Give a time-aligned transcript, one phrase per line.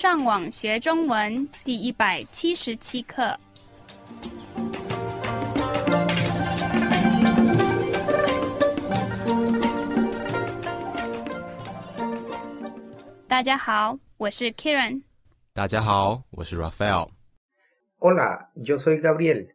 [0.00, 3.38] 上网学中文第一百七十七课。
[13.28, 15.02] 大家好，我是 Kieran。
[15.52, 17.10] 大家好，我是 Raphael。
[17.98, 19.50] Hola, yo soy Gabriel.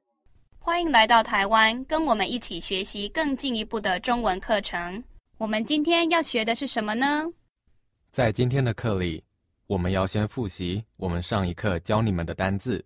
[0.60, 5.04] 欢迎来到台湾，跟我们一起学习更进一步的中文课程。
[5.40, 7.26] 我们今天要学的是什么呢？
[8.12, 9.24] 在今天的课里，
[9.68, 12.86] 我们要先复习我们上一课教你们的单字。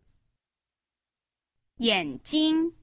[1.80, 2.74] 眼睛、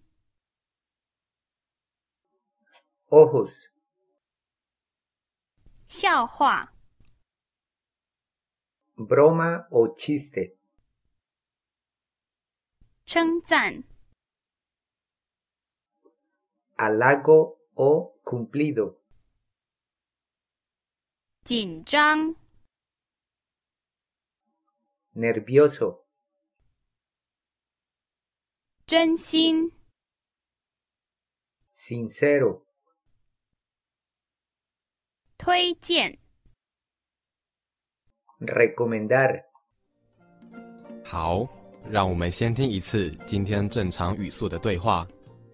[3.09, 3.69] Ojos,
[5.86, 6.74] 笑话、
[8.96, 10.56] broma o chiste,
[13.06, 13.84] 称赞、
[16.77, 18.97] halago o cumplido,
[21.42, 22.34] 紧张、
[25.17, 26.05] nervioso,
[28.86, 29.72] 真心、
[31.72, 32.64] sincero,
[35.39, 36.19] 推荐。
[38.41, 39.44] recomendar.
[41.03, 41.48] 好，
[41.89, 45.09] 让我们先听一次今天正常语速的对话。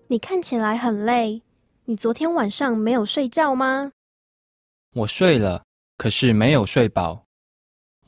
[0.08, 1.40] 你看起来很累，
[1.84, 3.92] 你昨天晚上没有睡觉吗？
[4.94, 5.64] 我睡了，
[5.96, 7.21] 可是没有睡饱。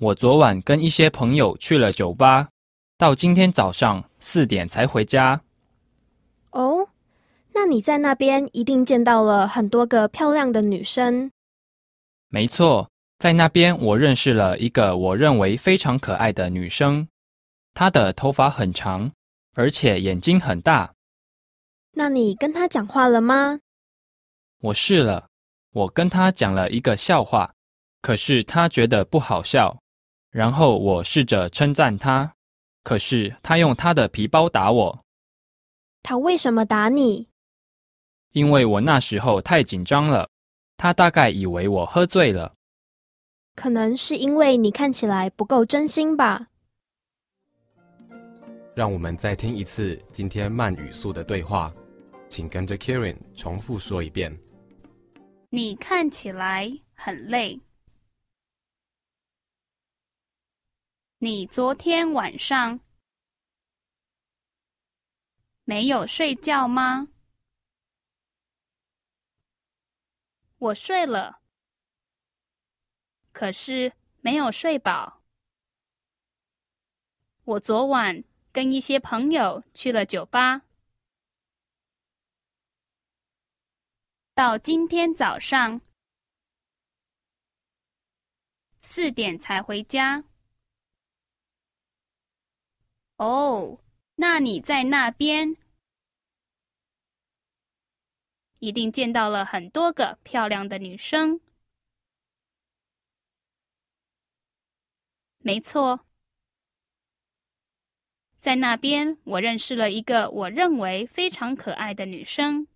[0.05, 2.51] 我昨晚跟一些朋友去了酒吧，
[2.99, 5.41] 到今天早上四点才回家。
[6.51, 6.91] 哦，
[7.55, 11.31] 那你在那边一定见到了很多个漂亮的女生。
[12.29, 17.09] 没错，在那边我认识了一个我认为非常可爱的女生，
[17.73, 19.11] 她的头发很长，
[19.55, 20.93] 而且眼睛很大。
[21.93, 23.59] 那你跟她讲话了吗？
[24.61, 25.29] 我试了，
[25.73, 27.55] 我跟她讲了一个笑话，
[28.03, 29.79] 可是她觉得不好笑。
[30.35, 32.35] 然后我试着称赞他，
[32.83, 35.05] 可是他用他的皮包打我。
[36.03, 37.29] 他为什么打你？
[38.33, 40.29] 因为我那时候太紧张了，
[40.77, 42.53] 他大概以为我喝醉了。
[43.55, 46.49] 可能是因为你看起来不够真心吧。
[48.75, 51.73] 让我们再听一次今天慢语速的对话，
[52.29, 54.37] 请跟着 Kieran 重复说一遍。
[55.51, 57.61] 你看起来很累。
[61.25, 62.81] 你昨天晚上
[65.65, 67.09] 没有睡觉吗？
[70.59, 71.41] 我睡了，
[73.33, 75.23] 可是没有睡饱。
[77.45, 80.67] 我昨晚跟一些朋友去了酒吧，
[84.35, 85.81] 到今天早上
[88.83, 90.25] 四点才回家。
[93.17, 93.79] 哦，
[94.17, 95.57] 那你在那边
[98.59, 101.41] 一定见到了很多个漂亮的女生。
[105.39, 106.07] 没错，
[108.39, 112.67] 在那边我认识了一个我认为非常可爱的女生。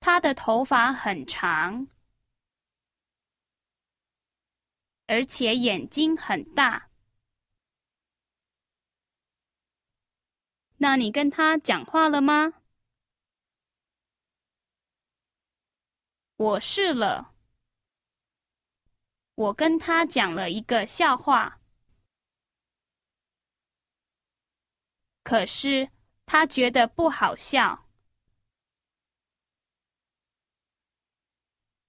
[0.00, 1.88] 她的头发很长，
[5.12, 6.88] 而且眼睛很大。
[10.78, 12.54] 那你跟他讲话了吗？
[16.36, 17.34] 我试了，
[19.34, 21.60] 我跟他讲了一个笑话，
[25.22, 25.90] 可是
[26.24, 27.86] 他觉得不好笑。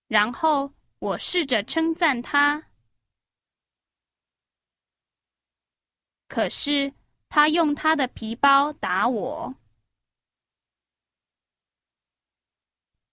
[0.08, 2.73] 然后我试着称赞他，
[6.34, 6.92] 可是
[7.30, 9.54] 他用他的皮包打我。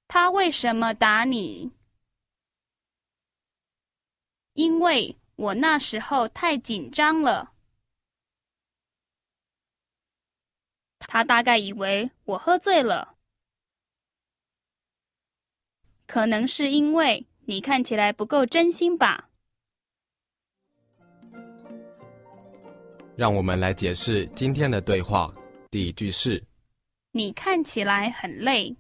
[0.09, 1.71] 他为什么打你？
[4.55, 7.53] 因为我那时候太紧张了。
[11.01, 13.19] 他大概以为我喝醉了。
[16.07, 19.30] 可能是因为你看起来不够真心吧。
[23.21, 25.31] 让我们来解释今天的对话。
[25.71, 26.43] 第一句是
[27.11, 28.75] 你看起来很累。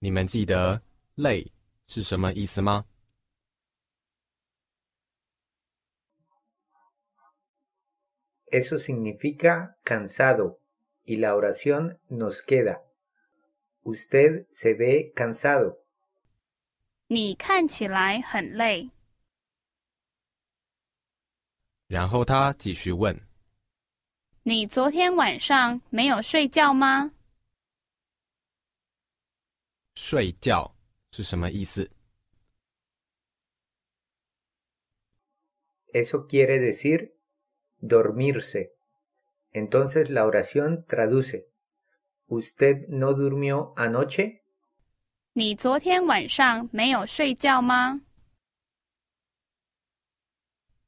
[0.00, 0.82] 你们记得
[1.16, 1.50] “累”
[1.88, 2.84] 是什么意思吗
[8.50, 10.58] ？Eso significa cansado
[11.04, 12.82] y la oración nos queda.
[13.82, 15.78] Usted se ve cansado.
[17.06, 18.90] 你看起来很累。
[21.90, 23.20] 然后他继续问
[24.44, 27.10] 你昨天晚上没有睡觉吗
[29.98, 30.72] ？：“睡觉
[31.10, 31.90] 是什么意思
[35.92, 37.10] ？Eso quiere decir
[37.80, 38.70] dormirse.
[39.52, 41.48] Entonces la oración traduce,
[42.28, 44.42] ¿Usted no durmió anoche?
[45.32, 48.02] 你昨天晚上没有睡觉吗？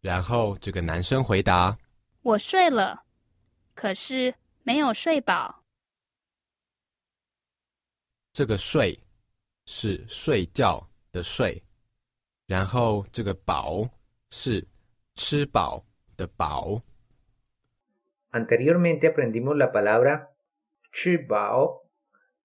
[0.02, 1.78] 然后这个男生回答
[2.22, 3.04] 我睡了，
[3.72, 4.34] 可是
[4.64, 5.62] 没有睡饱。
[8.34, 8.98] ：“这个睡
[9.64, 11.62] 是睡觉的睡，
[12.46, 13.88] 然后这个饱
[14.30, 14.66] 是
[15.14, 15.84] 吃饱
[16.16, 16.82] 的饱。
[18.32, 20.30] Anteriormente aprendimos la palabra
[20.92, 21.88] chibao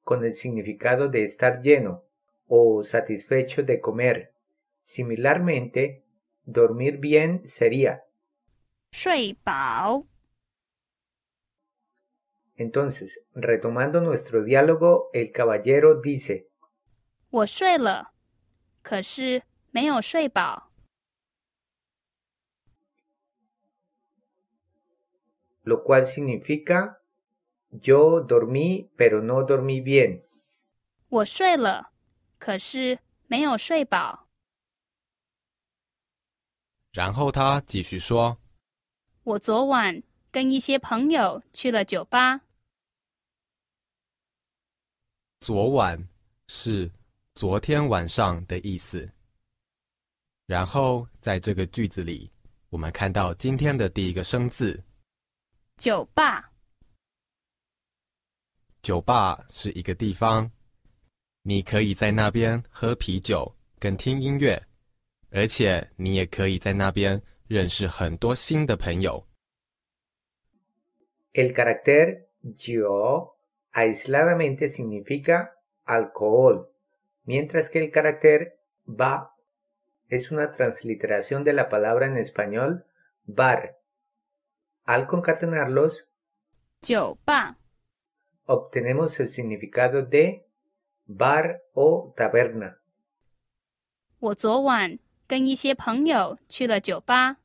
[0.03, 2.03] con el significado de estar lleno
[2.48, 4.33] o satisfecho de comer.
[4.83, 6.03] Similarmente,
[6.47, 8.00] dormir bien sería.
[8.91, 10.06] 睡饱。
[12.56, 16.49] Entonces, retomando nuestro diálogo, el caballero dice,
[17.31, 18.12] 我睡了，
[18.82, 20.70] 可是没有睡饱。
[25.64, 26.99] lo cual significa
[27.70, 30.25] yo dormí pero no dormí bien.
[31.09, 31.93] 我睡了，
[32.38, 32.99] 可是
[33.29, 34.25] 没有睡饱。
[36.98, 38.36] 然后他继续说
[39.22, 40.02] 我昨晚
[40.32, 42.42] 跟一些朋友去了酒吧。
[45.40, 46.08] ：“昨晚
[46.48, 46.90] 是
[47.36, 49.08] 昨天晚上的意思。”
[50.48, 52.32] 然后在这个句子里，
[52.70, 54.84] 我们看到今天的第一个生字
[55.78, 56.52] 酒吧
[58.82, 60.52] ，“酒吧”是一个地方，
[61.44, 64.60] 你可以在那边喝啤酒跟听音乐，
[65.31, 69.26] 而且你也可以在那边认识很多新的朋友。
[71.32, 73.37] El carácter yo
[73.73, 75.53] aisladamente significa
[75.87, 76.69] alcohol,
[77.25, 79.31] mientras que el carácter ba
[80.09, 82.85] es una transliteración de la palabra en español
[83.25, 83.79] bar.
[84.85, 86.06] Al concatenarlos,
[86.82, 87.56] 酒吧，
[88.44, 90.44] obtenemos el significado de
[91.06, 92.79] bar o taberna.
[94.19, 97.38] 我昨晚 跟一些朋友去了酒吧。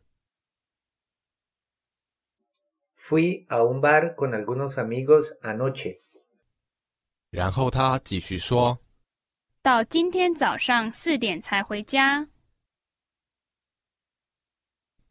[2.97, 5.99] Fui a un bar con algunos amigos anoche.
[7.31, 8.79] 然后他继续说
[9.63, 12.29] 到今天早上四点才回家。：“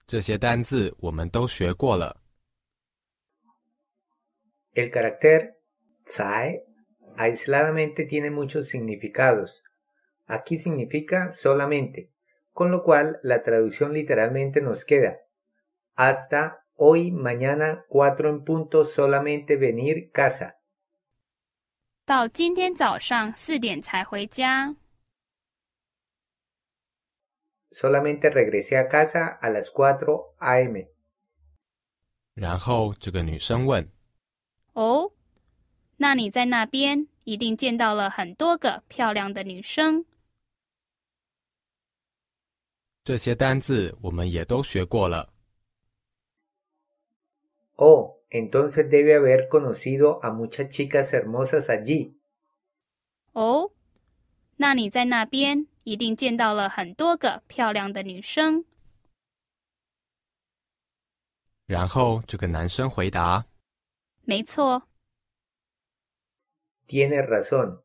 [0.05, 2.21] 这些单字我们都学过了。
[4.73, 5.55] El carácter
[6.05, 6.61] tsai
[7.17, 9.61] aisladamente tiene muchos significados.
[10.27, 12.09] Aquí significa solamente,
[12.52, 15.18] con lo cual la traducción literalmente nos queda.
[15.94, 20.54] Hasta hoy, mañana, cuatro en punto, solamente venir casa.
[22.04, 24.76] 到今天早上四点才回家。
[27.72, 30.86] Solamente regresé a casa a las 4 a.m.
[32.34, 33.90] ”然后这个女生问
[34.72, 35.12] 哦，
[35.96, 40.04] 那你在那边一定见到了很多个漂亮的女生。：“
[43.03, 45.33] 这些单字我们也都学过了。
[47.75, 52.13] Oh, entonces debe haber conocido a muchas chicas hermosas allí.
[53.33, 53.71] 哦，
[54.57, 58.65] 那你在那边一定见到了很多个漂亮的女生。”
[61.65, 63.45] 然后这个男生回答
[64.23, 64.83] 没错
[66.87, 67.81] ，Tienes razón.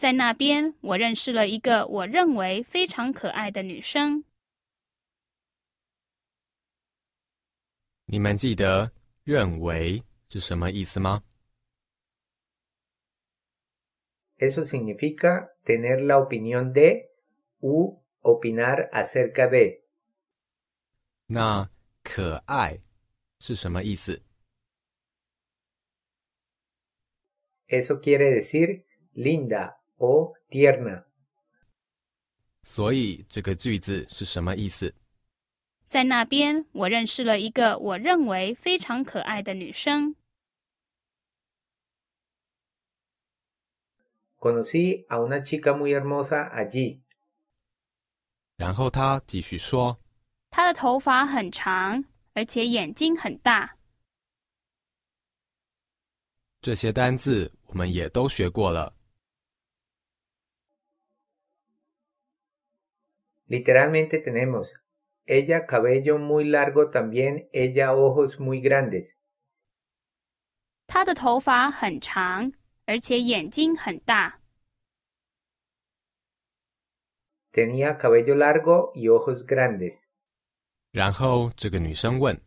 [0.00, 4.24] 在那边我认识了一个我认为非常可爱的女生。
[8.08, 8.92] ：“你们记得
[9.24, 11.22] ‘认为’是什么意思吗
[14.38, 17.10] ？Eso significa tener la opinión de
[17.58, 19.82] u opinar acerca de.
[21.26, 21.70] 那
[22.02, 22.80] ‘可爱’
[23.38, 24.22] 是什么意思
[27.68, 31.04] ？Eso quiere decir linda o tierna.
[32.62, 34.94] 所以这个句子是什么意思？
[35.86, 40.14] 在那边我认识了一个我认为非常可爱的女生。
[44.38, 47.00] Conocí a una chica muy hermosa allí.
[48.56, 49.98] 然后他继续说
[50.50, 52.04] 她的头发很长，
[52.34, 53.76] 而且眼睛很大。
[56.62, 58.94] ：‘这些单字我们也都学过了。
[63.49, 64.73] Literalmente tenemos
[65.27, 69.15] ella cabello muy largo también, ella ojos muy grandes.
[70.87, 72.53] 他的头发很长，
[72.85, 74.39] 而且眼睛很大。
[77.51, 80.01] Tenía cabello largo y ojos grandes.
[80.91, 82.39] 然后这个女生问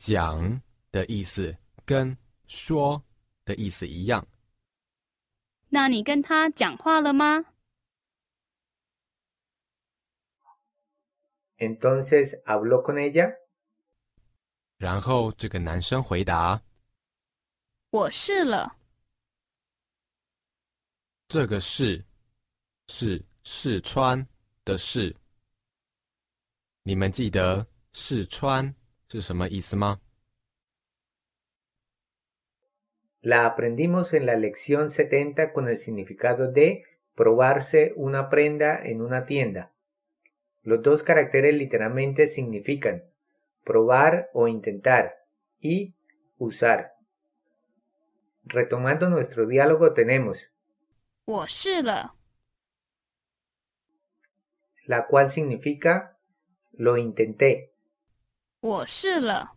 [0.00, 0.62] 讲
[0.92, 3.02] 的意思，跟说
[3.44, 4.26] 的意思一样。
[5.68, 7.44] 那你跟他讲话了吗
[11.58, 13.36] ？Entonces habló con ella.
[14.76, 16.62] 然后这个男生回答
[17.90, 18.76] 我试了。
[21.26, 22.06] ：“这个是
[22.86, 24.26] 是试穿
[24.64, 25.14] 的试。
[26.84, 28.72] 你们记得试穿
[29.09, 29.99] 是什么意思吗？
[33.21, 36.83] La aprendimos en la lección 70 con el significado de
[37.15, 39.71] probarse una prenda en una tienda.
[40.63, 43.03] Los dos caracteres literalmente significan
[43.63, 45.25] probar o intentar
[45.61, 45.93] y
[46.37, 46.95] usar.
[48.45, 50.49] Retomando nuestro diálogo tenemos
[51.25, 52.15] 我试了。
[54.85, 56.17] la cual significa
[56.73, 57.71] lo intenté.
[58.60, 59.56] 我试了。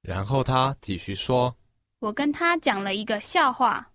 [0.00, 1.56] 然后他继续说
[2.00, 3.92] 我跟他讲了一个笑话。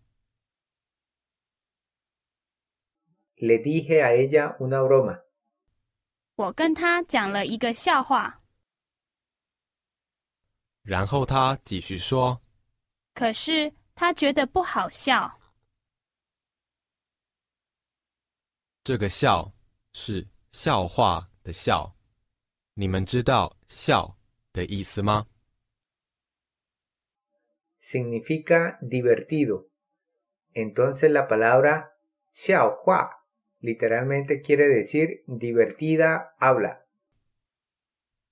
[3.36, 5.22] Le dije a ella una broma.
[6.36, 8.42] 我跟他讲了一个笑话。
[10.82, 12.42] ：“然后他继续说，
[13.14, 15.40] 可是他觉得不好笑。
[18.84, 19.52] 这个笑
[19.94, 21.97] 是笑话的笑。
[22.80, 24.16] 你们知道‘笑’
[24.54, 25.26] 的意思吗
[27.82, 29.66] ？significa divertido.
[30.54, 31.98] Entonces la palabra
[32.32, 33.10] xiaohua
[33.62, 36.86] literalmente quiere decir divertida habla.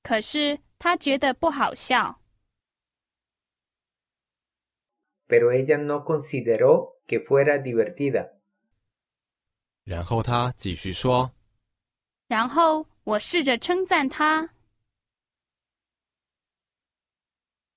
[0.03, 2.21] 可是他觉得不好笑。
[5.27, 8.33] Pero ella no consideró que fuera divertida.
[9.85, 11.31] 然后他继续说，
[12.27, 14.49] 然后我试着称赞他。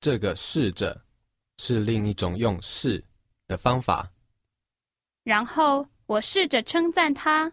[0.00, 1.04] 这个试着
[1.58, 3.04] 是另一种用试
[3.46, 4.10] 的方法。
[5.24, 7.52] 然后我试着称赞他。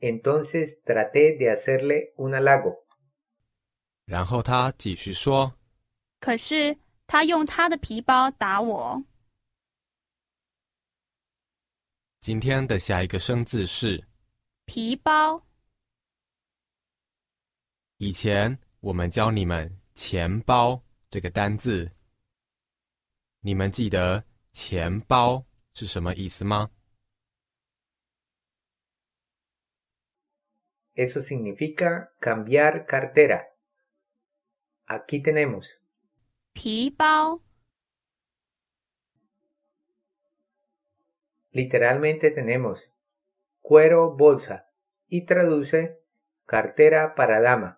[0.00, 2.84] Entonces traté de hacerle un halago.
[4.06, 5.54] 然后他继续说，
[6.18, 9.04] 可是他用他的皮包打我。
[12.18, 14.04] 今天的下一个生字是
[14.72, 15.44] 皮包。
[17.96, 21.90] 以前我们教你们“钱包”这个单字，
[23.40, 24.24] 你们记得
[24.54, 26.70] “钱包”是什么意思吗
[30.94, 33.46] ？Eso significa cambiar cartera.
[34.86, 35.66] Aquí tenemos
[36.52, 37.40] 皮包。
[41.50, 42.88] Literalmente tenemos
[43.69, 44.65] cuero bolsa
[45.07, 45.99] y traduce
[46.45, 47.77] cartera para dama.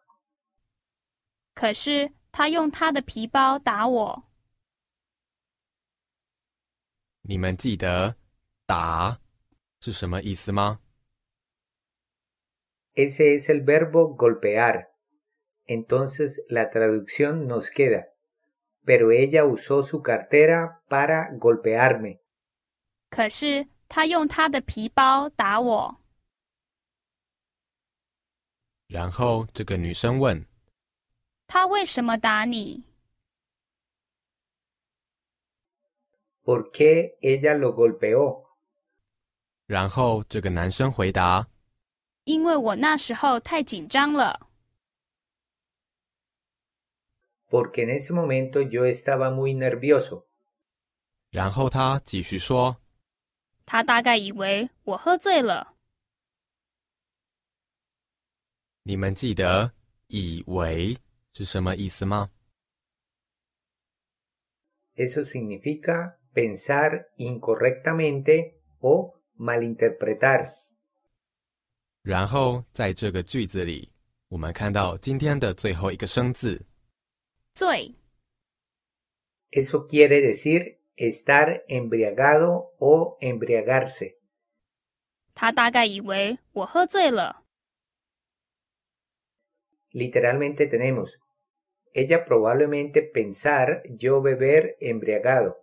[1.54, 4.24] 可是他用他的皮包打我。
[7.22, 8.16] 你们记得“
[8.66, 9.20] 打”
[9.82, 10.80] 是什么意思吗？
[12.96, 14.88] Ese es el verbo golpear.
[15.66, 18.08] Entonces la traducción nos queda.
[18.86, 22.22] Pero ella usó su cartera para golpearme.
[23.10, 25.99] 可是 他用他的皮包打我。
[28.87, 30.47] 然后这个女生问
[31.47, 32.85] 他为什么打你
[36.43, 38.47] ？¿Por qué ella lo golpeó?
[39.67, 41.47] 然后这个男生回答
[42.25, 44.49] 因为我那时候太紧张了。
[47.51, 50.25] Porque en ese momento yo estaba muy nervioso.
[51.31, 52.82] 然后他继续说
[53.64, 55.75] 他大概以为我喝醉了。
[58.85, 59.73] ：“你们记得
[60.09, 60.97] ‘以为’
[61.33, 62.31] 是什么意思吗
[64.95, 70.54] ？Eso significa pensar incorrectamente o malinterpretar.
[72.02, 73.92] 然后在这个句子里，
[74.28, 76.66] 我们看到今天的最后一个生字，
[77.54, 77.95] 醉
[79.52, 84.18] ，Eso quiere decir estar embriagado o embriagarse.
[85.34, 87.44] 他大概以为我喝醉了。
[89.92, 91.20] Literalmente tenemos,
[91.94, 95.58] ella probablemente pensar yo beber embriagado,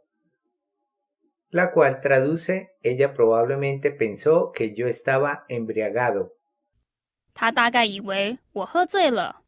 [1.50, 6.36] la cual traduce, ella probablemente pensó que yo estaba embriagado.
[7.32, 9.42] 他大概以为我喝醉了。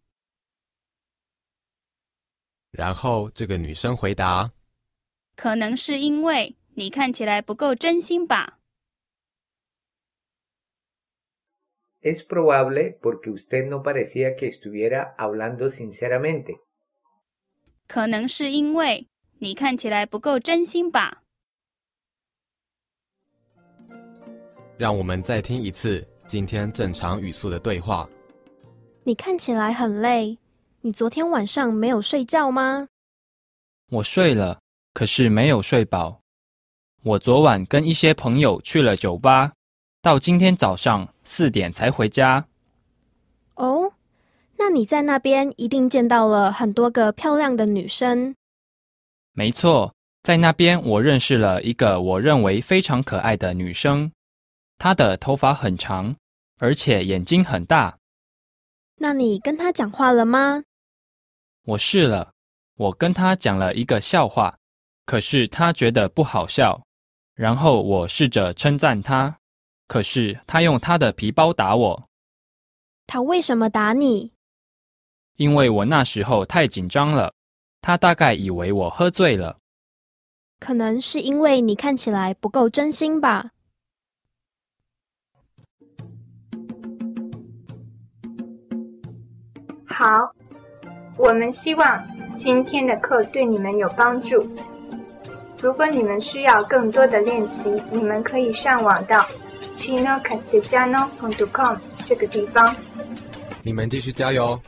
[2.71, 4.53] 然后这个女生回答
[5.42, 8.60] 可能是因为你看起来不够真心吧。
[12.04, 16.60] Es probable porque usted no parecía que estuviera hablando sinceramente.
[17.88, 19.08] 可能是因为
[19.40, 21.24] 你看起来不够真心吧。
[24.78, 28.08] ：“让我们再听一次今天正常语速的对话。
[29.04, 30.38] 你看起来很累，
[30.82, 32.90] 你昨天晚上没有睡觉吗？
[33.90, 34.61] 我睡了，
[34.94, 36.22] 可是没有睡饱。
[37.04, 39.54] 我昨晚跟一些朋友去了酒吧，
[40.02, 42.48] 到今天早上四点才回家。
[43.56, 43.94] 哦，
[44.58, 48.36] 那你在那边一定见到了很多个漂亮的女生。
[49.34, 49.94] 没错，
[50.24, 54.12] 在那边我认识了一个我认为非常可爱的女生，
[54.78, 56.16] 她的头发很长，
[56.60, 57.98] 而且眼睛很大。
[58.98, 60.64] 那你跟她讲话了吗？
[61.64, 62.34] 我试了，
[62.76, 64.60] 我跟她讲了一个笑话，
[65.12, 66.84] 可是他觉得不好笑。
[67.36, 69.40] 然后我试着称赞他，
[69.86, 72.08] 可是他用他的皮包打我，
[73.08, 74.32] 他为什么打你？
[75.36, 77.34] 因为我那时候太紧张了。
[77.82, 79.58] 他大概以为我喝醉了。
[80.62, 83.52] 可能是因为你看起来不够真心吧。
[89.86, 90.34] 好，
[91.18, 94.50] 我们希望今天的课对你们有帮助。
[95.62, 99.26] 如果你们需要更多的练习，你们可以上网到
[99.76, 102.76] chino castigiano.com 这个地方。
[103.62, 104.60] 你们继续加油！